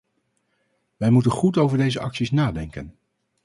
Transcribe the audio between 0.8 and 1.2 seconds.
Wij